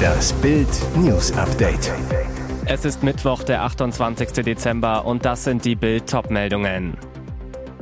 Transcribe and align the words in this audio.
Das 0.00 0.32
Bild 0.34 0.68
News 0.96 1.32
Update. 1.36 1.92
Es 2.66 2.84
ist 2.84 3.02
Mittwoch, 3.02 3.42
der 3.42 3.62
28. 3.62 4.44
Dezember 4.44 5.04
und 5.04 5.24
das 5.24 5.44
sind 5.44 5.64
die 5.64 5.74
Bild 5.74 6.12
meldungen 6.30 6.96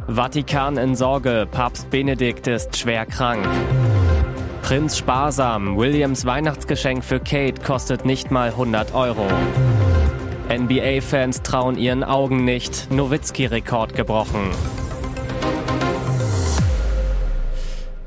Vatikan 0.08 0.78
in 0.78 0.94
Sorge, 0.94 1.46
Papst 1.50 1.90
Benedikt 1.90 2.46
ist 2.46 2.76
schwer 2.78 3.04
krank. 3.04 3.46
Prinz 4.62 4.98
sparsam, 4.98 5.76
Williams 5.76 6.24
Weihnachtsgeschenk 6.24 7.04
für 7.04 7.20
Kate 7.20 7.62
kostet 7.62 8.04
nicht 8.04 8.30
mal 8.30 8.48
100 8.48 8.94
Euro. 8.94 9.26
NBA-Fans 10.50 11.42
trauen 11.42 11.76
ihren 11.76 12.04
Augen 12.04 12.44
nicht, 12.44 12.90
Nowitzki-Rekord 12.90 13.94
gebrochen. 13.94 14.50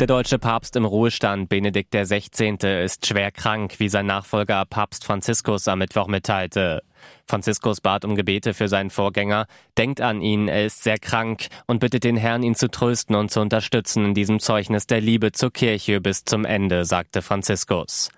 Der 0.02 0.07
deutsche 0.07 0.39
Papst 0.39 0.75
im 0.77 0.86
Ruhestand 0.86 1.47
Benedikt 1.47 1.91
XVI. 1.93 2.57
ist 2.83 3.05
schwer 3.05 3.29
krank, 3.29 3.75
wie 3.78 3.87
sein 3.87 4.07
Nachfolger 4.07 4.65
Papst 4.65 5.05
Franziskus 5.05 5.68
am 5.68 5.78
Mittwoch 5.78 6.07
mitteilte. 6.07 6.82
Franziskus 7.28 7.82
bat 7.82 8.04
um 8.04 8.15
Gebete 8.15 8.56
für 8.56 8.68
seinen 8.68 8.89
Vorgänger, 8.89 9.45
denkt 9.78 10.01
an 10.01 10.21
ihn, 10.21 10.47
er 10.47 10.65
ist 10.65 10.82
sehr 10.82 10.97
krank 10.97 11.50
und 11.68 11.82
bittet 11.82 12.04
den 12.04 12.18
Herrn, 12.18 12.42
ihn 12.42 12.56
zu 12.56 12.71
trösten 12.71 13.15
und 13.15 13.29
zu 13.29 13.42
unterstützen 13.42 14.04
in 14.06 14.14
diesem 14.15 14.39
Zeugnis 14.39 14.87
der 14.87 15.01
Liebe 15.01 15.33
zur 15.33 15.54
Kirche 15.54 16.01
bis 16.01 16.25
zum 16.25 16.45
Ende, 16.45 16.83
sagte 16.83 17.21
Franziskus. 17.21 18.09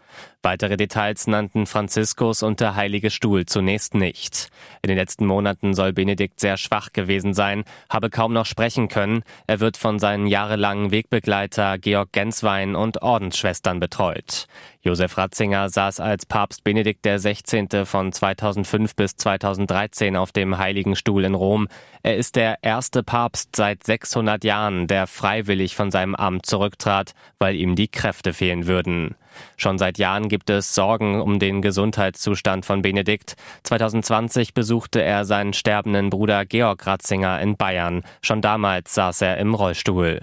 Weitere 0.46 0.76
Details 0.76 1.26
nannten 1.26 1.66
Franziskus 1.68 2.44
und 2.44 2.60
der 2.60 2.76
Heilige 2.76 3.12
Stuhl 3.12 3.46
zunächst 3.46 3.96
nicht. 3.96 4.50
In 4.82 4.90
den 4.90 4.98
letzten 4.98 5.26
Monaten 5.26 5.74
soll 5.74 5.94
Benedikt 5.94 6.42
sehr 6.42 6.58
schwach 6.58 6.92
gewesen 6.92 7.34
sein, 7.34 7.64
habe 7.90 8.10
kaum 8.10 8.34
noch 8.34 8.46
sprechen 8.46 8.90
können. 8.90 9.24
Er 9.48 9.62
wird 9.62 9.78
von 9.78 10.00
seinen 10.00 10.28
jahrelangen 10.28 10.92
Wegbegleiter 10.92 11.78
Georg 11.78 12.12
Genswein 12.12 12.76
und 12.76 13.02
Ordensschwestern 13.02 13.80
betreut. 13.80 14.48
Josef 14.82 15.18
Ratzinger 15.18 15.70
saß 15.70 16.02
als 16.02 16.26
Papst 16.26 16.66
Benedikt 16.66 17.04
XVI. 17.04 17.86
von 17.86 18.12
2005 18.12 18.98
bis 18.98 19.16
2013 19.16 20.18
auf 20.18 20.34
dem 20.34 20.58
Heiligen 20.58 20.98
Stuhl 20.98 21.24
in 21.24 21.36
Rom. 21.36 21.70
Er 22.02 22.18
ist 22.18 22.36
der 22.36 22.58
erste 22.62 23.02
Papst 23.02 23.56
seit 23.56 23.86
600 23.86 24.44
Jahren, 24.44 24.88
der 24.88 25.08
freiwillig 25.08 25.78
von 25.78 25.90
seinem 25.90 26.16
Amt 26.16 26.46
zurücktrat, 26.46 27.14
weil 27.40 27.56
ihm 27.56 27.78
die 27.78 27.88
Kräfte 27.88 28.34
fehlen 28.34 28.68
würden. 28.68 29.16
Schon 29.56 29.78
seit 29.78 29.98
Jahren 29.98 30.28
gibt 30.34 30.50
es 30.50 30.74
Sorgen 30.74 31.22
um 31.22 31.38
den 31.38 31.62
Gesundheitszustand 31.62 32.66
von 32.66 32.82
Benedikt. 32.82 33.36
2020 33.66 34.56
besuchte 34.56 35.00
er 35.00 35.26
seinen 35.26 35.54
sterbenden 35.54 36.10
Bruder 36.10 36.44
Georg 36.44 36.88
Ratzinger 36.88 37.40
in 37.40 37.56
Bayern. 37.56 38.02
Schon 38.24 38.42
damals 38.42 38.96
saß 38.96 39.22
er 39.22 39.38
im 39.38 39.54
Rollstuhl. 39.54 40.22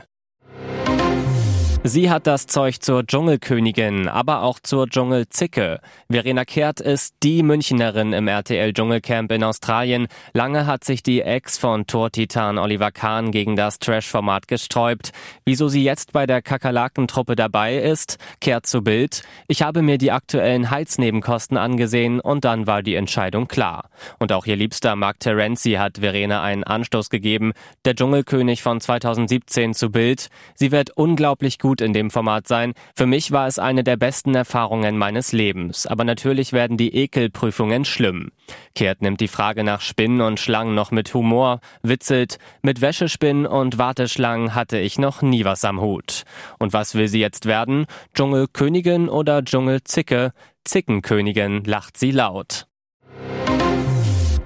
Sie 1.82 2.10
hat 2.10 2.26
das 2.26 2.46
Zeug 2.46 2.82
zur 2.82 3.06
Dschungelkönigin, 3.06 4.06
aber 4.06 4.42
auch 4.42 4.60
zur 4.60 4.86
Dschungelzicke. 4.86 5.80
Verena 6.10 6.44
Kehrt 6.44 6.78
ist 6.78 7.14
die 7.22 7.42
Münchnerin 7.42 8.12
im 8.12 8.28
RTL 8.28 8.74
Dschungelcamp 8.74 9.32
in 9.32 9.42
Australien. 9.42 10.06
Lange 10.34 10.66
hat 10.66 10.84
sich 10.84 11.02
die 11.02 11.22
Ex 11.22 11.56
von 11.56 11.86
Tortitan 11.86 12.58
Oliver 12.58 12.90
Kahn 12.90 13.30
gegen 13.30 13.56
das 13.56 13.78
Trash-Format 13.78 14.46
gesträubt. 14.46 15.12
Wieso 15.46 15.68
sie 15.68 15.82
jetzt 15.82 16.12
bei 16.12 16.26
der 16.26 16.42
Kakerlakentruppe 16.42 17.34
dabei 17.34 17.78
ist? 17.78 18.18
Kehrt 18.42 18.66
zu 18.66 18.82
Bild. 18.82 19.22
Ich 19.48 19.62
habe 19.62 19.80
mir 19.80 19.96
die 19.96 20.12
aktuellen 20.12 20.70
Heiznebenkosten 20.70 21.56
angesehen 21.56 22.20
und 22.20 22.44
dann 22.44 22.66
war 22.66 22.82
die 22.82 22.94
Entscheidung 22.94 23.48
klar. 23.48 23.88
Und 24.18 24.32
auch 24.32 24.44
ihr 24.44 24.56
liebster 24.56 24.96
Mark 24.96 25.18
Terenzi 25.20 25.72
hat 25.72 25.98
Verena 26.00 26.42
einen 26.42 26.62
Anstoß 26.62 27.08
gegeben. 27.08 27.54
Der 27.86 27.94
Dschungelkönig 27.94 28.62
von 28.62 28.82
2017 28.82 29.72
zu 29.72 29.88
Bild. 29.88 30.28
Sie 30.54 30.72
wird 30.72 30.90
unglaublich 30.90 31.58
gut 31.58 31.69
gut 31.70 31.80
in 31.82 31.92
dem 31.92 32.10
Format 32.10 32.48
sein. 32.48 32.74
Für 32.96 33.06
mich 33.06 33.30
war 33.30 33.46
es 33.46 33.60
eine 33.60 33.84
der 33.84 33.96
besten 33.96 34.34
Erfahrungen 34.34 34.98
meines 34.98 35.30
Lebens. 35.30 35.86
Aber 35.86 36.02
natürlich 36.02 36.52
werden 36.52 36.76
die 36.76 36.96
Ekelprüfungen 36.96 37.84
schlimm. 37.84 38.32
Kehrt 38.74 39.02
nimmt 39.02 39.20
die 39.20 39.28
Frage 39.28 39.62
nach 39.62 39.80
Spinnen 39.80 40.20
und 40.20 40.40
Schlangen 40.40 40.74
noch 40.74 40.90
mit 40.90 41.14
Humor, 41.14 41.60
witzelt, 41.82 42.38
mit 42.60 42.80
Wäschespinnen 42.80 43.46
und 43.46 43.78
Warteschlangen 43.78 44.56
hatte 44.56 44.80
ich 44.80 44.98
noch 44.98 45.22
nie 45.22 45.44
was 45.44 45.64
am 45.64 45.80
Hut. 45.80 46.24
Und 46.58 46.72
was 46.72 46.96
will 46.96 47.06
sie 47.06 47.20
jetzt 47.20 47.46
werden? 47.46 47.86
Dschungelkönigin 48.14 49.08
oder 49.08 49.44
Dschungelzicke? 49.44 50.32
Zickenkönigin 50.64 51.62
lacht 51.62 51.96
sie 51.96 52.10
laut. 52.10 52.66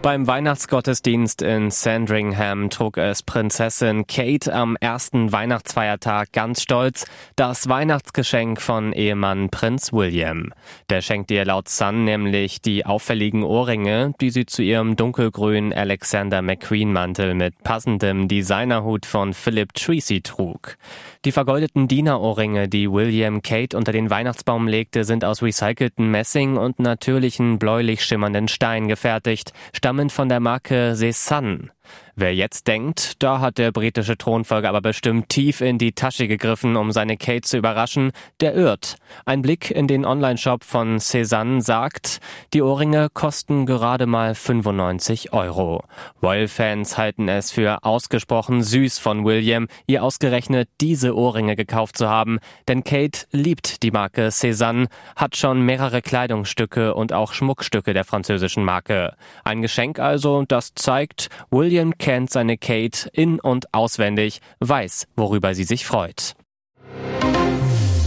Beim 0.05 0.27
Weihnachtsgottesdienst 0.27 1.41
in 1.41 1.71
Sandringham 1.71 2.69
trug 2.69 2.99
es 2.99 3.23
Prinzessin 3.23 4.07
Kate 4.07 4.53
am 4.53 4.77
ersten 4.79 5.33
Weihnachtsfeiertag 5.33 6.31
ganz 6.31 6.61
stolz 6.61 7.07
das 7.37 7.71
Weihnachtsgeschenk 7.71 8.61
von 8.61 8.93
Ehemann 8.93 9.49
Prinz 9.49 9.95
William. 9.95 10.53
Der 10.91 11.01
schenkt 11.01 11.31
ihr 11.31 11.47
laut 11.47 11.71
Sun 11.71 12.05
nämlich 12.05 12.61
die 12.61 12.85
auffälligen 12.85 13.45
Ohrringe, 13.45 14.13
die 14.21 14.29
sie 14.29 14.45
zu 14.45 14.61
ihrem 14.61 14.95
dunkelgrünen 14.95 15.73
Alexander 15.73 16.43
McQueen 16.43 16.93
Mantel 16.93 17.33
mit 17.33 17.63
passendem 17.63 18.29
Designerhut 18.29 19.07
von 19.07 19.33
Philip 19.33 19.73
Treacy 19.73 20.21
trug. 20.21 20.77
Die 21.25 21.33
vergoldeten 21.33 21.89
Dienerohrringe, 21.89 22.69
die 22.69 22.93
William 22.93 23.41
Kate 23.41 23.75
unter 23.75 23.93
den 23.93 24.11
Weihnachtsbaum 24.11 24.69
legte, 24.69 25.05
sind 25.05 25.25
aus 25.25 25.43
recycelten 25.43 26.11
Messing 26.11 26.59
und 26.59 26.79
natürlichen 26.79 27.59
bläulich 27.59 28.05
schimmernden 28.05 28.49
Stein 28.49 28.87
gefertigt, 28.87 29.55
stammen 29.73 29.94
von 30.10 30.28
der 30.28 30.41
Marke 30.41 30.94
Cézanne. 30.97 31.71
Wer 32.17 32.33
jetzt 32.33 32.69
denkt, 32.69 33.22
da 33.25 33.41
hat 33.41 33.59
der 33.59 33.72
britische 33.72 34.17
Thronfolger 34.17 34.69
aber 34.69 34.81
bestimmt 34.81 35.28
tief 35.28 35.61
in 35.61 35.78
die 35.78 35.93
Tasche 35.93 36.28
gegriffen, 36.28 36.77
um 36.77 36.93
seine 36.93 37.17
Kate 37.17 37.41
zu 37.41 37.59
überraschen, 37.59 38.12
der 38.41 38.55
irrt. 38.55 38.97
Ein 39.25 39.43
Blick 39.43 39.71
in 39.71 39.89
den 39.89 40.05
Onlineshop 40.05 40.62
von 40.62 40.99
Cézanne 40.99 41.61
sagt, 41.61 42.21
die 42.53 42.62
Ohrringe 42.62 43.09
kosten 43.12 43.67
gerade 43.67 44.06
mal 44.06 44.37
95 44.37 45.33
Euro. 45.33 45.83
Royal-Fans 46.23 46.97
halten 46.99 47.27
es 47.27 47.50
für 47.50 47.83
ausgesprochen 47.83 48.62
süß 48.62 49.00
von 49.00 49.25
William, 49.25 49.67
ihr 49.89 50.05
ausgerechnet 50.05 50.69
diese 50.81 51.17
Ohrringe 51.17 51.56
gekauft 51.56 51.99
zu 51.99 52.09
haben, 52.09 52.39
denn 52.69 52.84
Kate 52.84 53.27
liebt 53.33 53.83
die 53.83 53.91
Marke 53.91 54.28
Cézanne, 54.28 54.87
hat 55.17 55.37
schon 55.37 55.62
mehrere 55.62 56.00
Kleidungsstücke 56.00 56.94
und 56.94 57.12
auch 57.12 57.33
Schmuckstücke 57.33 57.93
der 57.93 58.05
französischen 58.05 58.65
Marke. 58.65 59.17
Ein 59.43 59.62
Geschenk 59.62 59.99
also, 59.99 60.44
das 60.47 60.75
zeigt, 60.77 61.28
William 61.50 61.74
kennt 61.99 62.31
seine 62.31 62.57
Kate 62.57 63.09
in- 63.12 63.41
und 63.41 63.73
auswendig, 63.75 64.41
weiß, 64.61 65.07
worüber 65.17 65.55
sie 65.55 65.65
sich 65.65 65.85
freut. 65.85 66.35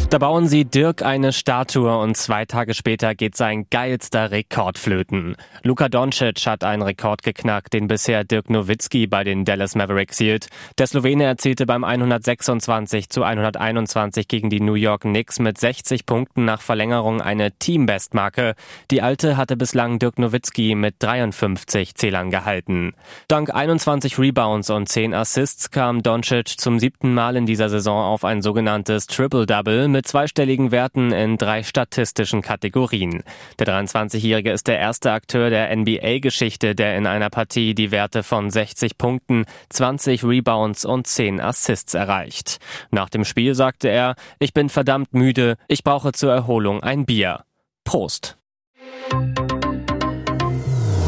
Da 0.10 0.20
bauen 0.20 0.48
sie 0.48 0.64
Dirk 0.64 1.02
eine 1.02 1.34
Statue 1.34 1.98
und 1.98 2.16
zwei 2.16 2.46
Tage 2.46 2.74
später 2.74 3.14
geht 3.14 3.36
sein 3.36 3.66
geilster 3.70 4.32
Rekord 4.32 4.78
flöten. 4.78 5.36
Luka 5.64 5.90
Doncic 5.90 6.46
hat 6.46 6.64
einen 6.64 6.82
Rekord 6.82 7.24
geknackt, 7.24 7.74
den 7.74 7.90
bisher 7.90 8.24
Dirk 8.24 8.50
Nowitzki 8.50 9.08
bei 9.08 9.26
den 9.26 9.44
Dallas 9.44 9.76
Mavericks 9.76 10.18
hielt. 10.18 10.48
Der 10.78 10.88
Slowene 10.88 11.26
erzielte 11.26 11.66
beim 11.66 11.84
126 11.84 13.10
zu 13.10 13.24
121 13.24 14.30
gegen 14.30 14.50
die 14.50 14.62
New 14.62 14.76
York 14.76 15.02
Knicks 15.02 15.40
mit 15.40 15.58
60 15.58 16.06
Punkten 16.06 16.46
nach 16.46 16.62
Verlängerung 16.62 17.20
eine 17.20 17.52
Teambestmarke. 17.52 18.56
Die 18.90 19.02
alte 19.02 19.36
hatte 19.36 19.58
bislang 19.58 20.00
Dirk 20.00 20.20
Nowitzki 20.20 20.76
mit 20.76 20.96
53 21.00 21.96
Zählern 21.96 22.32
gehalten. 22.32 22.94
Dank 23.28 23.54
21 23.54 24.18
Rebounds 24.20 24.70
und 24.70 24.88
10 24.88 25.14
Assists 25.14 25.70
kam 25.70 26.02
Doncic 26.02 26.48
zum 26.62 26.80
siebten 26.80 27.14
Mal 27.14 27.36
in 27.36 27.46
dieser 27.46 27.68
Saison 27.68 28.06
auf 28.06 28.24
ein 28.24 28.42
sogenanntes 28.42 29.08
Triple-Double 29.08 29.97
mit 29.98 30.08
zweistelligen 30.08 30.70
Werten 30.70 31.12
in 31.12 31.38
drei 31.38 31.64
statistischen 31.64 32.44
Kategorien. 32.44 33.24
Der 33.58 33.66
23-Jährige 33.66 34.52
ist 34.52 34.68
der 34.68 34.78
erste 34.78 35.12
Akteur 35.12 35.50
der 35.50 35.76
NBA-Geschichte, 35.76 36.76
der 36.76 36.96
in 36.96 37.08
einer 37.08 37.32
Partie 37.32 37.74
die 37.74 37.90
Werte 37.90 38.22
von 38.22 38.52
60 38.52 39.00
Punkten, 39.00 39.46
20 39.70 40.24
Rebounds 40.24 40.86
und 40.86 41.08
10 41.08 41.42
Assists 41.42 41.96
erreicht. 41.96 42.60
Nach 42.92 43.10
dem 43.10 43.26
Spiel 43.26 43.56
sagte 43.56 43.88
er, 43.88 44.14
ich 44.38 44.54
bin 44.54 44.70
verdammt 44.70 45.16
müde, 45.16 45.56
ich 45.68 45.84
brauche 45.84 46.12
zur 46.12 46.32
Erholung 46.32 46.84
ein 46.84 47.08
Bier. 47.08 47.44
Prost. 47.84 48.38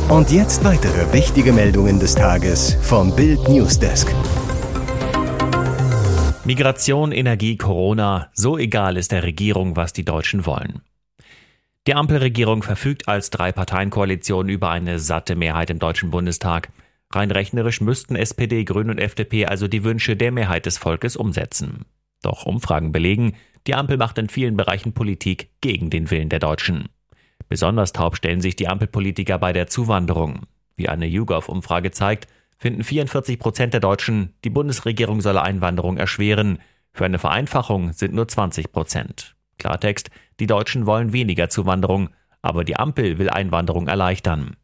Und 0.10 0.32
jetzt 0.32 0.64
weitere 0.64 1.14
wichtige 1.14 1.54
Meldungen 1.54 2.00
des 2.00 2.16
Tages 2.16 2.76
vom 2.82 3.16
Bild 3.16 3.48
Newsdesk. 3.48 4.12
Migration, 6.50 7.12
Energie, 7.12 7.58
Corona, 7.58 8.32
so 8.34 8.58
egal 8.58 8.98
ist 8.98 9.12
der 9.12 9.22
Regierung, 9.22 9.76
was 9.76 9.94
die 9.94 10.04
Deutschen 10.04 10.48
wollen. 10.48 10.82
Die 11.86 11.94
Ampelregierung 11.94 12.64
verfügt 12.64 13.08
als 13.08 13.30
Drei-Parteien-Koalition 13.30 14.50
über 14.50 14.72
eine 14.72 14.98
satte 14.98 15.36
Mehrheit 15.36 15.70
im 15.70 15.78
Deutschen 15.78 16.10
Bundestag. 16.10 16.72
Rein 17.14 17.30
rechnerisch 17.30 17.82
müssten 17.82 18.16
SPD, 18.16 18.64
Grüne 18.64 18.90
und 18.94 18.98
FDP 18.98 19.46
also 19.46 19.68
die 19.68 19.84
Wünsche 19.84 20.16
der 20.16 20.32
Mehrheit 20.32 20.66
des 20.66 20.80
Volkes 20.80 21.16
umsetzen. 21.16 21.86
Doch 22.24 22.48
Umfragen 22.48 22.92
belegen, 22.92 23.36
die 23.68 23.76
Ampel 23.76 23.98
macht 23.98 24.18
in 24.18 24.28
vielen 24.28 24.58
Bereichen 24.58 24.94
Politik 24.94 25.52
gegen 25.62 25.92
den 25.92 26.10
Willen 26.10 26.30
der 26.30 26.40
Deutschen. 26.40 26.90
Besonders 27.48 27.94
taub 27.94 28.16
stellen 28.16 28.42
sich 28.42 28.56
die 28.56 28.68
Ampelpolitiker 28.68 29.38
bei 29.38 29.54
der 29.54 29.68
Zuwanderung. 29.68 30.48
Wie 30.76 30.90
eine 30.90 31.06
YouGov-Umfrage 31.06 31.92
zeigt, 31.92 32.28
finden 32.60 32.84
44 32.84 33.40
Prozent 33.40 33.74
der 33.74 33.80
Deutschen, 33.80 34.34
die 34.44 34.50
Bundesregierung 34.50 35.22
solle 35.22 35.42
Einwanderung 35.42 35.98
erschweren. 35.98 36.60
Für 36.94 37.06
eine 37.06 37.18
Vereinfachung 37.18 37.94
sind 37.94 38.14
nur 38.14 38.28
20 38.28 38.72
Prozent. 38.72 39.36
Klartext, 39.58 40.10
die 40.40 40.48
Deutschen 40.48 40.86
wollen 40.86 41.14
weniger 41.14 41.50
Zuwanderung, 41.50 42.10
aber 42.42 42.64
die 42.64 42.76
Ampel 42.76 43.18
will 43.18 43.30
Einwanderung 43.30 43.88
erleichtern. 43.88 44.58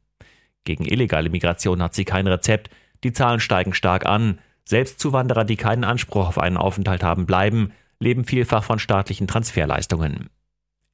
Gegen 0.66 0.86
illegale 0.86 1.30
Migration 1.30 1.82
hat 1.82 1.96
sie 1.96 2.06
kein 2.06 2.28
Rezept, 2.28 2.70
die 3.04 3.14
Zahlen 3.14 3.40
steigen 3.40 3.74
stark 3.74 4.06
an, 4.06 4.40
selbst 4.66 5.00
Zuwanderer, 5.00 5.46
die 5.46 5.58
keinen 5.58 5.84
Anspruch 5.84 6.28
auf 6.28 6.40
einen 6.40 6.58
Aufenthalt 6.58 7.04
haben, 7.04 7.26
bleiben, 7.26 7.72
leben 8.00 8.26
vielfach 8.26 8.64
von 8.64 8.80
staatlichen 8.80 9.28
Transferleistungen. 9.28 10.30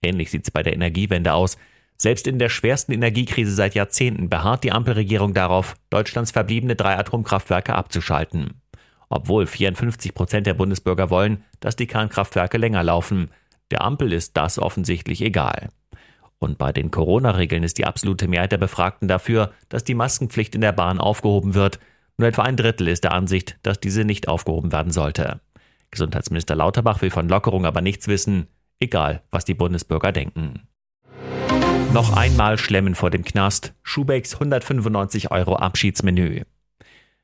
Ähnlich 0.04 0.30
sieht 0.30 0.44
es 0.44 0.52
bei 0.52 0.62
der 0.62 0.74
Energiewende 0.74 1.34
aus. 1.34 1.58
Selbst 2.02 2.26
in 2.26 2.40
der 2.40 2.50
schwersten 2.50 2.94
Energiekrise 2.94 3.54
seit 3.54 3.76
Jahrzehnten 3.76 4.28
beharrt 4.28 4.64
die 4.64 4.72
Ampelregierung 4.72 5.36
darauf, 5.36 5.76
Deutschlands 5.92 6.32
verbliebene 6.32 6.76
drei 6.76 6.98
Atomkraftwerke 6.98 7.76
abzuschalten. 7.76 8.60
Obwohl 9.08 9.46
54 9.46 10.16
Prozent 10.16 10.48
der 10.48 10.56
Bundesbürger 10.56 11.12
wollen, 11.12 11.44
dass 11.60 11.76
die 11.76 11.86
Kernkraftwerke 11.86 12.58
länger 12.58 12.82
laufen. 12.82 13.30
Der 13.70 13.84
Ampel 13.84 14.14
ist 14.14 14.36
das 14.36 14.58
offensichtlich 14.58 15.22
egal. 15.22 15.70
Und 16.40 16.58
bei 16.58 16.72
den 16.72 16.90
Corona-Regeln 16.90 17.62
ist 17.62 17.78
die 17.78 17.86
absolute 17.86 18.28
Mehrheit 18.28 18.52
der 18.52 18.58
Befragten 18.58 19.08
dafür, 19.08 19.52
dass 19.70 19.84
die 19.84 19.94
Maskenpflicht 19.94 20.56
in 20.56 20.62
der 20.62 20.72
Bahn 20.72 21.00
aufgehoben 21.00 21.54
wird. 21.54 21.80
Nur 22.18 22.30
etwa 22.30 22.42
ein 22.42 22.58
Drittel 22.58 22.88
ist 22.88 23.04
der 23.04 23.14
Ansicht, 23.14 23.60
dass 23.62 23.80
diese 23.80 24.06
nicht 24.06 24.28
aufgehoben 24.28 24.72
werden 24.72 24.92
sollte. 24.92 25.40
Gesundheitsminister 25.92 26.56
Lauterbach 26.56 27.04
will 27.04 27.12
von 27.12 27.30
Lockerung 27.30 27.64
aber 27.68 27.82
nichts 27.82 28.08
wissen, 28.08 28.48
egal 28.80 29.22
was 29.30 29.46
die 29.46 29.54
Bundesbürger 29.54 30.12
denken. 30.12 30.62
Noch 31.94 32.16
einmal 32.16 32.58
Schlemmen 32.58 32.96
vor 32.96 33.10
dem 33.10 33.26
Knast. 33.26 33.74
Schubecks 33.84 34.36
195 34.36 35.30
Euro 35.30 35.58
Abschiedsmenü. 35.58 36.44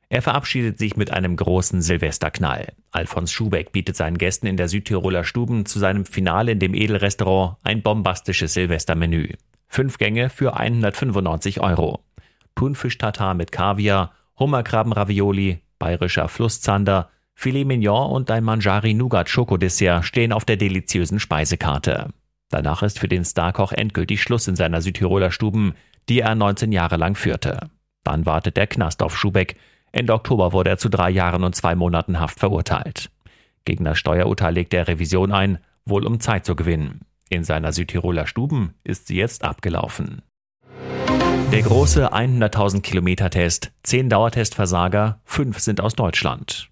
Er 0.10 0.22
verabschiedet 0.22 0.78
sich 0.78 0.98
mit 0.98 1.10
einem 1.12 1.38
großen 1.38 1.82
Silvesterknall. 1.82 2.74
Alfons 2.92 3.32
Schubeck 3.32 3.72
bietet 3.72 3.96
seinen 3.96 4.18
Gästen 4.18 4.46
in 4.46 4.58
der 4.58 4.68
Südtiroler 4.68 5.24
Stuben 5.24 5.66
zu 5.66 5.80
seinem 5.80 6.06
Finale 6.06 6.52
in 6.52 6.60
dem 6.60 6.74
Edelrestaurant 6.74 7.56
ein 7.64 7.82
bombastisches 7.82 8.54
Silvestermenü. 8.56 9.30
Fünf 9.70 10.00
Gänge 10.00 10.30
für 10.30 10.58
195 10.58 11.62
Euro. 11.62 12.04
Thunfisch-Tatar 12.56 13.36
mit 13.36 13.54
Kaviar, 13.54 14.12
Hummerkrabben-Ravioli, 14.38 15.60
bayerischer 15.80 16.28
Flusszander, 16.28 17.10
Filet 17.36 17.64
Mignon 17.64 18.12
und 18.12 18.30
ein 18.32 18.44
Manjari 18.44 18.94
Nougat 18.94 19.30
Schokodessert 19.30 20.04
stehen 20.04 20.34
auf 20.34 20.44
der 20.44 20.58
deliziösen 20.58 21.22
Speisekarte. 21.22 22.10
Danach 22.50 22.82
ist 22.84 23.00
für 23.00 23.08
den 23.08 23.26
Starkoch 23.26 23.72
endgültig 23.72 24.22
Schluss 24.22 24.48
in 24.48 24.56
seiner 24.56 24.82
Südtiroler 24.82 25.32
Stuben, 25.32 25.74
die 26.10 26.22
er 26.22 26.36
19 26.36 26.72
Jahre 26.72 26.98
lang 26.98 27.16
führte. 27.16 27.70
Dann 28.04 28.26
wartet 28.26 28.58
der 28.58 28.68
Knast 28.68 29.04
auf 29.04 29.18
Schubeck. 29.18 29.58
Ende 29.92 30.14
Oktober 30.14 30.54
wurde 30.54 30.70
er 30.70 30.78
zu 30.78 30.90
drei 30.90 31.10
Jahren 31.10 31.44
und 31.44 31.56
zwei 31.56 31.76
Monaten 31.76 32.20
Haft 32.20 32.40
verurteilt. 32.40 33.10
Gegen 33.66 33.84
das 33.84 34.00
Steuerurteil 34.00 34.54
legt 34.54 34.74
er 34.74 34.88
Revision 34.88 35.34
ein, 35.34 35.58
wohl 35.86 36.06
um 36.06 36.20
Zeit 36.20 36.46
zu 36.46 36.56
gewinnen. 36.56 37.02
In 37.30 37.44
seiner 37.44 37.74
Südtiroler 37.74 38.26
Stuben 38.26 38.74
ist 38.86 39.08
sie 39.08 39.18
jetzt 39.18 39.44
abgelaufen. 39.44 40.22
Der 41.52 41.62
große 41.62 42.14
100.000 42.14 42.82
Kilometer 42.82 43.30
Test, 43.30 43.72
10 43.84 44.10
Dauertestversager, 44.10 45.20
5 45.26 45.60
sind 45.60 45.82
aus 45.82 45.96
Deutschland. 45.96 46.70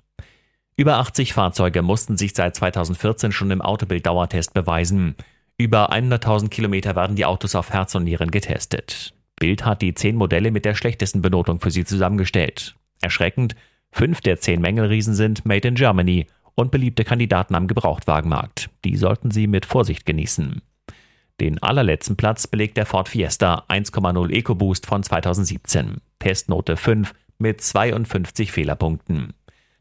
Über 0.78 0.98
80 0.98 1.34
Fahrzeuge 1.34 1.82
mussten 1.82 2.18
sich 2.18 2.34
seit 2.34 2.56
2014 2.56 3.32
schon 3.32 3.52
im 3.52 3.62
Autobild-Dauertest 3.62 4.54
beweisen. 4.54 5.16
Über 5.58 5.94
100.000 5.94 6.50
Kilometer 6.50 6.96
werden 6.98 7.16
die 7.16 7.26
Autos 7.26 7.56
auf 7.56 7.72
Herz 7.72 7.96
und 7.96 8.04
Nieren 8.04 8.30
getestet. 8.30 9.14
Bild 9.38 9.66
hat 9.66 9.82
die 9.82 9.94
zehn 9.94 10.18
Modelle 10.18 10.52
mit 10.52 10.66
der 10.66 10.76
schlechtesten 10.76 11.22
Benotung 11.22 11.62
für 11.62 11.72
sie 11.72 11.86
zusammengestellt. 11.86 12.76
Erschreckend, 13.02 13.56
fünf 13.92 14.20
der 14.20 14.40
zehn 14.40 14.60
Mängelriesen 14.60 15.14
sind 15.14 15.46
Made 15.46 15.68
in 15.68 15.76
Germany 15.76 16.28
und 16.56 16.72
beliebte 16.72 17.06
Kandidaten 17.06 17.56
am 17.56 17.68
Gebrauchtwagenmarkt. 17.68 18.70
Die 18.84 18.98
sollten 18.98 19.32
Sie 19.32 19.48
mit 19.48 19.66
Vorsicht 19.66 20.06
genießen. 20.06 20.62
Den 21.40 21.62
allerletzten 21.64 22.18
Platz 22.18 22.48
belegt 22.48 22.76
der 22.76 22.86
Ford 22.86 23.08
Fiesta 23.10 23.66
1,0 23.70 24.32
EcoBoost 24.32 24.86
von 24.86 25.04
2017. 25.04 26.02
Testnote 26.20 26.76
5 26.76 27.14
mit 27.38 27.62
52 27.62 28.52
Fehlerpunkten. 28.52 29.34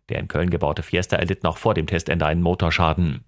Der 0.09 0.19
in 0.19 0.29
Köln 0.29 0.51
gebaute 0.51 0.83
Fiesta 0.83 1.17
erlitt 1.17 1.43
noch 1.43 1.57
vor 1.57 1.75
dem 1.75 1.87
Testende 1.87 2.27
einen 2.27 2.43
Motorschaden. 2.43 3.25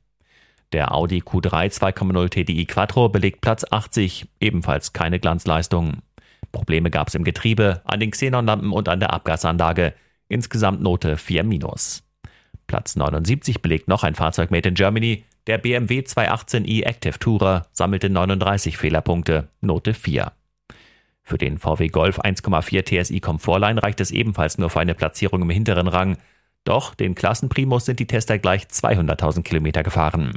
Der 0.73 0.93
Audi 0.93 1.21
Q3 1.21 1.69
2,0 1.71 2.29
TDI 2.29 2.67
Quattro 2.67 3.09
belegt 3.09 3.41
Platz 3.41 3.65
80, 3.71 4.27
ebenfalls 4.41 4.93
keine 4.93 5.21
Glanzleistung. 5.21 6.03
Probleme 6.53 6.91
gab 6.91 7.09
es 7.09 7.15
im 7.15 7.25
Getriebe, 7.25 7.83
an 7.85 8.01
den 8.01 8.11
Xenonlampen 8.11 8.73
und 8.73 8.89
an 8.89 9.01
der 9.01 9.13
Abgasanlage. 9.13 9.95
Insgesamt 10.29 10.81
Note 10.81 11.17
4 11.17 11.45
Platz 12.67 12.97
79 12.97 13.63
belegt 13.63 13.89
noch 13.89 14.03
ein 14.03 14.15
Fahrzeug 14.15 14.51
made 14.51 14.69
in 14.69 14.75
Germany. 14.75 15.25
Der 15.47 15.59
BMW 15.59 16.01
218i 16.01 16.83
Active 16.83 17.19
Tourer 17.21 17.67
sammelte 17.73 18.11
39 18.11 18.77
Fehlerpunkte, 18.77 19.49
Note 19.61 19.95
4. 19.95 20.33
Für 21.23 21.39
den 21.39 21.59
VW 21.59 21.89
Golf 21.89 22.21
1,4 22.21 23.05
TSI 23.05 23.21
Comfortline 23.21 23.83
reicht 23.83 24.01
es 24.01 24.11
ebenfalls 24.11 24.59
nur 24.59 24.71
für 24.71 24.81
eine 24.81 24.95
Platzierung 24.95 25.43
im 25.43 25.51
hinteren 25.51 25.89
Rang. 25.89 26.19
Doch 26.67 26.97
den 26.97 27.15
Klassenprimus 27.15 27.87
sind 27.87 28.01
die 28.01 28.09
Tester 28.09 28.39
gleich 28.39 28.65
200.000 28.65 29.43
Kilometer 29.43 29.85
gefahren. 29.85 30.33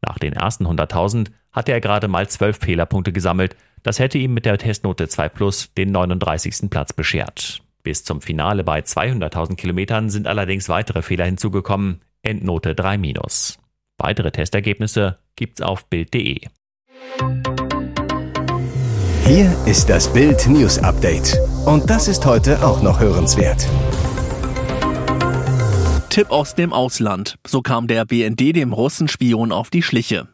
Nach 0.00 0.18
den 0.18 0.32
ersten 0.32 0.66
100.000 0.66 1.28
hatte 1.52 1.72
er 1.72 1.80
gerade 1.80 2.08
mal 2.08 2.26
12 2.26 2.58
Fehlerpunkte 2.58 3.12
gesammelt. 3.12 3.54
Das 3.82 3.98
hätte 3.98 4.16
ihm 4.16 4.32
mit 4.32 4.46
der 4.46 4.56
Testnote 4.56 5.08
2 5.08 5.28
Plus 5.28 5.72
den 5.74 5.92
39. 5.92 6.70
Platz 6.70 6.94
beschert. 6.94 7.62
Bis 7.82 8.02
zum 8.02 8.22
Finale 8.22 8.64
bei 8.64 8.80
200.000 8.80 9.56
Kilometern 9.56 10.08
sind 10.08 10.26
allerdings 10.26 10.70
weitere 10.70 11.02
Fehler 11.02 11.26
hinzugekommen. 11.26 12.00
Endnote 12.22 12.74
3 12.74 12.96
minus. 12.96 13.58
Weitere 13.98 14.30
Testergebnisse 14.30 15.18
gibt's 15.36 15.60
auf 15.60 15.84
Bild.de. 15.86 16.40
Hier 19.26 19.54
ist 19.66 19.90
das 19.90 20.10
Bild 20.10 20.46
News 20.48 20.78
Update. 20.78 21.38
Und 21.66 21.90
das 21.90 22.08
ist 22.08 22.24
heute 22.24 22.64
auch 22.64 22.80
noch 22.80 23.00
hörenswert. 23.00 23.68
Tipp 26.10 26.30
aus 26.30 26.54
dem 26.54 26.72
Ausland. 26.72 27.36
So 27.46 27.60
kam 27.60 27.86
der 27.86 28.06
BND 28.06 28.56
dem 28.56 28.72
Russenspion 28.72 29.52
auf 29.52 29.68
die 29.68 29.82
Schliche. 29.82 30.26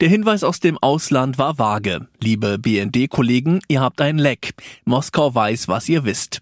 Der 0.00 0.08
Hinweis 0.08 0.44
aus 0.44 0.60
dem 0.60 0.78
Ausland 0.78 1.38
war 1.38 1.58
vage. 1.58 2.08
Liebe 2.22 2.58
BND-Kollegen, 2.58 3.60
ihr 3.68 3.80
habt 3.80 4.00
ein 4.00 4.18
Leck. 4.18 4.54
Moskau 4.84 5.34
weiß, 5.34 5.68
was 5.68 5.88
ihr 5.88 6.04
wisst. 6.04 6.40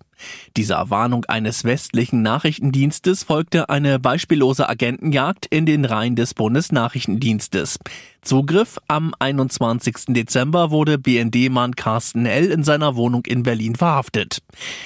Dieser 0.57 0.91
Warnung 0.91 1.25
eines 1.27 1.65
westlichen 1.65 2.23
Nachrichtendienstes 2.23 3.25
folgte 3.25 3.69
eine 3.69 3.99
beispiellose 3.99 4.69
Agentenjagd 4.69 5.47
in 5.47 5.67
den 5.67 5.85
Reihen 5.85 6.17
des 6.17 6.33
Bundesnachrichtendienstes. 6.33 7.79
Zugriff 8.27 8.79
am 8.89 9.15
21. 9.21 10.07
Dezember 10.09 10.73
wurde 10.73 10.99
BND-Mann 10.99 11.77
Carsten 11.77 12.27
L. 12.27 12.51
in 12.51 12.65
seiner 12.65 12.97
Wohnung 12.97 13.25
in 13.25 13.45
Berlin 13.45 13.77
verhaftet. 13.77 14.43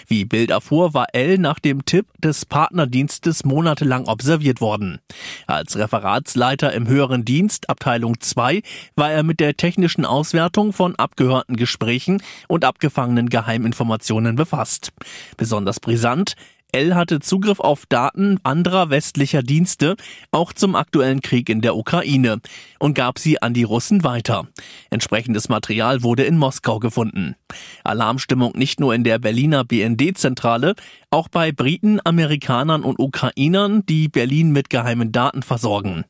Wie 0.06 0.26
Bild 0.26 0.50
erfuhr, 0.50 0.92
war 0.92 1.06
L. 1.14 1.38
nach 1.38 1.58
dem 1.58 1.86
Tipp 1.86 2.06
des 2.18 2.44
Partnerdienstes 2.44 3.46
monatelang 3.46 4.04
observiert 4.04 4.60
worden. 4.60 4.98
Als 5.46 5.78
Referatsleiter 5.78 6.74
im 6.74 6.86
höheren 6.86 7.24
Dienst, 7.24 7.70
Abteilung 7.70 8.20
2, 8.20 8.60
war 8.94 9.10
er 9.10 9.22
mit 9.22 9.40
der 9.40 9.56
technischen 9.56 10.04
Auswertung 10.04 10.74
von 10.74 10.94
abgehörten 10.96 11.56
Gesprächen 11.56 12.22
und 12.46 12.66
abgefangenen 12.66 13.30
Geheiminformationen 13.30 14.36
befasst. 14.36 14.92
Besonders 15.38 15.80
brisant, 15.80 16.34
L 16.72 16.94
hatte 16.94 17.20
Zugriff 17.20 17.60
auf 17.60 17.86
Daten 17.86 18.38
anderer 18.42 18.90
westlicher 18.90 19.42
Dienste, 19.42 19.96
auch 20.30 20.52
zum 20.52 20.74
aktuellen 20.74 21.20
Krieg 21.20 21.48
in 21.48 21.60
der 21.60 21.76
Ukraine, 21.76 22.40
und 22.78 22.94
gab 22.94 23.18
sie 23.18 23.42
an 23.42 23.54
die 23.54 23.62
Russen 23.62 24.04
weiter. 24.04 24.46
Entsprechendes 24.90 25.48
Material 25.48 26.02
wurde 26.02 26.24
in 26.24 26.38
Moskau 26.38 26.78
gefunden. 26.78 27.36
Alarmstimmung 27.84 28.52
nicht 28.56 28.80
nur 28.80 28.94
in 28.94 29.04
der 29.04 29.18
Berliner 29.18 29.64
BND-Zentrale, 29.64 30.74
auch 31.10 31.28
bei 31.28 31.52
Briten, 31.52 32.00
Amerikanern 32.04 32.82
und 32.82 32.98
Ukrainern, 32.98 33.84
die 33.86 34.08
Berlin 34.08 34.52
mit 34.52 34.70
geheimen 34.70 35.12
Daten 35.12 35.42
versorgen. 35.42 36.04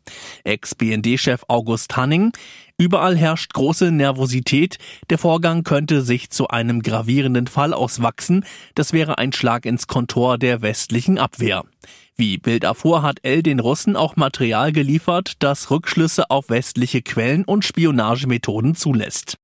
Ex-BND-Chef 0.44 1.44
August 1.48 1.96
Hanning, 1.96 2.32
Überall 2.80 3.14
herrscht 3.14 3.52
große 3.52 3.90
Nervosität. 3.90 4.78
Der 5.10 5.18
Vorgang 5.18 5.64
könnte 5.64 6.00
sich 6.00 6.30
zu 6.30 6.48
einem 6.48 6.80
gravierenden 6.80 7.46
Fall 7.46 7.74
auswachsen. 7.74 8.46
Das 8.74 8.94
wäre 8.94 9.18
ein 9.18 9.34
Schlag 9.34 9.66
ins 9.66 9.86
Kontor 9.86 10.38
der 10.38 10.62
westlichen 10.62 11.18
Abwehr. 11.18 11.64
Wie 12.16 12.38
Bild 12.38 12.64
erfuhr, 12.64 13.02
hat 13.02 13.18
L 13.22 13.42
den 13.42 13.60
Russen 13.60 13.96
auch 13.96 14.16
Material 14.16 14.72
geliefert, 14.72 15.34
das 15.40 15.70
Rückschlüsse 15.70 16.30
auf 16.30 16.48
westliche 16.48 17.02
Quellen 17.02 17.44
und 17.44 17.66
Spionagemethoden 17.66 18.74
zulässt. 18.74 19.36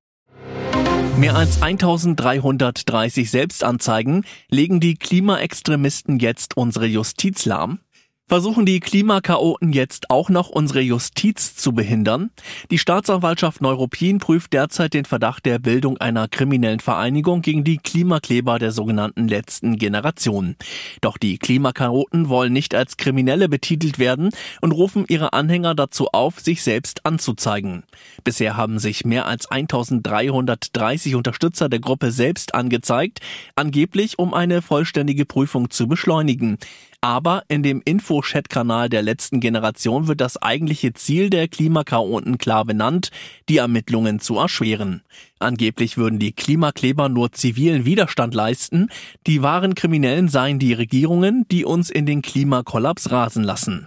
Mehr 1.19 1.35
als 1.35 1.63
1330 1.63 3.31
Selbstanzeigen 3.31 4.25
legen 4.51 4.81
die 4.81 4.97
Klimaextremisten 4.97 6.19
jetzt 6.19 6.57
unsere 6.57 6.87
Justiz 6.87 7.45
lahm. 7.47 7.81
Versuchen 8.28 8.66
die 8.66 8.80
Klimakaoten 8.80 9.73
jetzt 9.73 10.11
auch 10.11 10.30
noch 10.30 10.49
unsere 10.49 10.80
Justiz 10.80 11.54
zu 11.54 11.71
behindern? 11.71 12.30
Die 12.73 12.78
Staatsanwaltschaft 12.78 13.61
Neuruppin 13.61 14.18
prüft 14.18 14.52
derzeit 14.52 14.95
den 14.95 15.04
Verdacht 15.04 15.47
der 15.47 15.61
Bildung 15.61 15.99
einer 15.99 16.26
kriminellen 16.26 16.80
Vereinigung 16.80 17.40
gegen 17.40 17.62
die 17.62 17.78
Klimakleber 17.78 18.59
der 18.59 18.73
sogenannten 18.73 19.28
letzten 19.28 19.76
Generation. 19.76 20.56
Doch 21.02 21.18
die 21.18 21.38
Klimakaoten 21.38 22.28
wollen 22.28 22.52
nicht 22.52 22.75
als 22.75 22.97
Kriminelle 22.97 23.49
betitelt 23.49 24.00
werden 24.00 24.30
und 24.61 24.73
rufen 24.73 25.04
ihre 25.06 25.33
Anhänger 25.33 25.76
dazu 25.76 26.09
auf, 26.09 26.40
sich 26.40 26.64
selbst 26.64 27.06
anzuzeigen. 27.06 27.85
Bisher 28.25 28.56
haben 28.56 28.80
sich 28.80 29.04
mehr 29.04 29.26
als 29.26 29.49
1330 29.52 31.14
Unterstützer 31.14 31.68
der 31.68 31.78
Gruppe 31.78 32.11
selbst 32.11 32.56
angezeigt, 32.56 33.21
angeblich 33.54 34.18
um 34.18 34.35
eine 34.35 34.62
vollständige 34.62 35.26
Prüfung 35.26 35.71
zu 35.71 35.87
beschleunigen. 35.87 36.59
Aber 37.07 37.45
in 37.47 37.63
dem 37.63 37.83
Info-Chat-Kanal 37.85 38.89
der 38.89 39.01
letzten 39.01 39.39
Generation 39.39 40.09
wird 40.09 40.21
das 40.21 40.43
eigentliche 40.43 40.93
Ziel 40.93 41.31
der 41.31 41.47
Klimakaoten 41.47 42.37
klar 42.37 42.65
benannt, 42.65 43.11
die 43.49 43.59
Ermittlungen 43.59 44.19
zu 44.19 44.37
erschweren. 44.39 45.03
Angeblich 45.39 45.97
würden 45.97 46.19
die 46.19 46.33
Klimakleber 46.33 47.09
nur 47.09 47.31
zivilen 47.31 47.85
Widerstand 47.85 48.35
leisten, 48.35 48.89
die 49.29 49.41
wahren 49.41 49.77
Kriminellen 49.77 50.27
seien 50.27 50.59
die 50.59 50.73
Regierungen, 50.73 51.47
die 51.49 51.65
uns 51.65 51.91
in 51.91 52.07
den 52.07 52.23
Klimakollaps 52.23 53.13
rasen 53.13 53.45
lassen. 53.45 53.87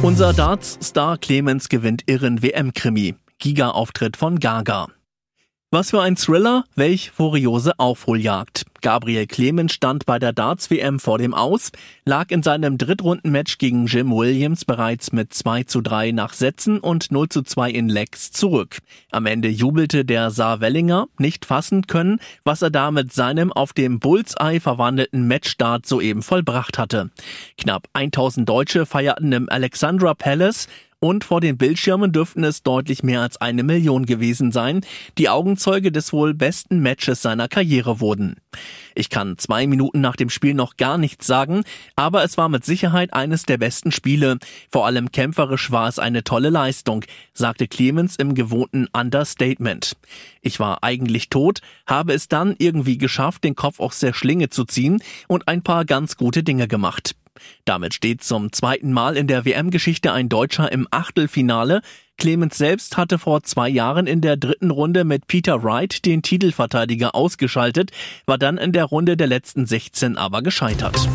Unser 0.00 0.32
Darts-Star 0.32 1.18
Clemens 1.18 1.68
gewinnt 1.68 2.04
irren 2.06 2.42
WM-Krimi. 2.42 3.16
Giga-Auftritt 3.38 4.16
von 4.16 4.40
Gaga. 4.40 4.88
Was 5.74 5.90
für 5.90 6.00
ein 6.00 6.14
Thriller, 6.14 6.62
welch 6.76 7.10
furiose 7.10 7.80
Aufholjagd. 7.80 8.64
Gabriel 8.80 9.26
Clemens 9.26 9.72
stand 9.72 10.06
bei 10.06 10.20
der 10.20 10.32
Darts-WM 10.32 11.00
vor 11.00 11.18
dem 11.18 11.34
Aus, 11.34 11.72
lag 12.04 12.30
in 12.30 12.44
seinem 12.44 12.78
Drittrundenmatch 12.78 13.58
gegen 13.58 13.86
Jim 13.86 14.12
Williams 14.12 14.64
bereits 14.64 15.10
mit 15.10 15.34
2 15.34 15.64
zu 15.64 15.80
3 15.80 16.12
nach 16.12 16.32
Sätzen 16.32 16.78
und 16.78 17.10
0 17.10 17.28
zu 17.28 17.42
2 17.42 17.72
in 17.72 17.88
Legs 17.88 18.30
zurück. 18.30 18.78
Am 19.10 19.26
Ende 19.26 19.48
jubelte 19.48 20.04
der 20.04 20.30
Saar-Wellinger, 20.30 21.08
nicht 21.18 21.44
fassen 21.44 21.88
können, 21.88 22.20
was 22.44 22.62
er 22.62 22.70
da 22.70 22.92
mit 22.92 23.12
seinem 23.12 23.52
auf 23.52 23.72
dem 23.72 23.98
Bullseye 23.98 24.60
verwandelten 24.60 25.26
Matchstart 25.26 25.86
soeben 25.86 26.22
vollbracht 26.22 26.78
hatte. 26.78 27.10
Knapp 27.58 27.88
1000 27.94 28.48
Deutsche 28.48 28.86
feierten 28.86 29.32
im 29.32 29.48
Alexandra 29.48 30.14
Palace 30.14 30.68
und 31.04 31.22
vor 31.22 31.42
den 31.42 31.58
Bildschirmen 31.58 32.12
dürften 32.12 32.44
es 32.44 32.62
deutlich 32.62 33.02
mehr 33.02 33.20
als 33.20 33.36
eine 33.36 33.62
Million 33.62 34.06
gewesen 34.06 34.52
sein, 34.52 34.80
die 35.18 35.28
Augenzeuge 35.28 35.92
des 35.92 36.14
wohl 36.14 36.32
besten 36.32 36.80
Matches 36.80 37.20
seiner 37.20 37.46
Karriere 37.46 38.00
wurden. 38.00 38.36
Ich 38.94 39.10
kann 39.10 39.36
zwei 39.36 39.66
Minuten 39.66 40.00
nach 40.00 40.16
dem 40.16 40.30
Spiel 40.30 40.54
noch 40.54 40.78
gar 40.78 40.96
nichts 40.96 41.26
sagen, 41.26 41.64
aber 41.94 42.24
es 42.24 42.38
war 42.38 42.48
mit 42.48 42.64
Sicherheit 42.64 43.12
eines 43.12 43.42
der 43.42 43.58
besten 43.58 43.92
Spiele. 43.92 44.38
Vor 44.70 44.86
allem 44.86 45.12
kämpferisch 45.12 45.70
war 45.70 45.88
es 45.88 45.98
eine 45.98 46.24
tolle 46.24 46.48
Leistung, 46.48 47.04
sagte 47.34 47.68
Clemens 47.68 48.16
im 48.16 48.34
gewohnten 48.34 48.88
Understatement. 48.94 49.98
Ich 50.40 50.58
war 50.58 50.82
eigentlich 50.82 51.28
tot, 51.28 51.60
habe 51.86 52.14
es 52.14 52.28
dann 52.28 52.54
irgendwie 52.56 52.96
geschafft, 52.96 53.44
den 53.44 53.56
Kopf 53.56 53.78
aus 53.78 53.98
der 53.98 54.14
Schlinge 54.14 54.48
zu 54.48 54.64
ziehen 54.64 55.02
und 55.28 55.48
ein 55.48 55.60
paar 55.60 55.84
ganz 55.84 56.16
gute 56.16 56.42
Dinge 56.42 56.66
gemacht. 56.66 57.14
Damit 57.64 57.94
steht 57.94 58.22
zum 58.22 58.52
zweiten 58.52 58.92
Mal 58.92 59.16
in 59.16 59.26
der 59.26 59.44
WM-Geschichte 59.44 60.12
ein 60.12 60.28
Deutscher 60.28 60.70
im 60.70 60.86
Achtelfinale. 60.90 61.82
Clemens 62.16 62.56
selbst 62.56 62.96
hatte 62.96 63.18
vor 63.18 63.42
zwei 63.42 63.68
Jahren 63.68 64.06
in 64.06 64.20
der 64.20 64.36
dritten 64.36 64.70
Runde 64.70 65.04
mit 65.04 65.26
Peter 65.26 65.62
Wright 65.62 66.04
den 66.04 66.22
Titelverteidiger 66.22 67.14
ausgeschaltet, 67.14 67.90
war 68.26 68.38
dann 68.38 68.58
in 68.58 68.72
der 68.72 68.84
Runde 68.84 69.16
der 69.16 69.26
letzten 69.26 69.66
16 69.66 70.16
aber 70.16 70.42
gescheitert. 70.42 71.08